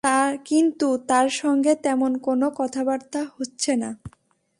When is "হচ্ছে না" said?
3.35-3.89